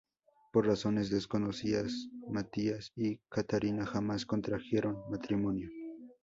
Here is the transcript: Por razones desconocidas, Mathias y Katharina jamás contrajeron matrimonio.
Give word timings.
Por 0.51 0.65
razones 0.65 1.11
desconocidas, 1.11 1.93
Mathias 2.27 2.91
y 2.95 3.17
Katharina 3.29 3.85
jamás 3.85 4.25
contrajeron 4.25 4.97
matrimonio. 5.11 5.69